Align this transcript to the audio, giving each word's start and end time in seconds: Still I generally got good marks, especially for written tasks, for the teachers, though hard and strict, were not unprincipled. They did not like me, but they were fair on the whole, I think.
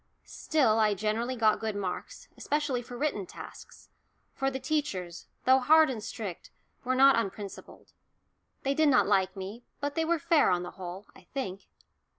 Still 0.25 0.79
I 0.79 0.95
generally 0.95 1.35
got 1.35 1.59
good 1.59 1.75
marks, 1.75 2.27
especially 2.35 2.81
for 2.81 2.97
written 2.97 3.27
tasks, 3.27 3.91
for 4.33 4.49
the 4.49 4.59
teachers, 4.59 5.27
though 5.45 5.59
hard 5.59 5.91
and 5.91 6.03
strict, 6.03 6.49
were 6.83 6.95
not 6.95 7.19
unprincipled. 7.19 7.93
They 8.63 8.73
did 8.73 8.89
not 8.89 9.05
like 9.05 9.35
me, 9.37 9.63
but 9.79 9.93
they 9.93 10.03
were 10.03 10.17
fair 10.17 10.49
on 10.49 10.63
the 10.63 10.71
whole, 10.71 11.05
I 11.15 11.25
think. 11.35 11.67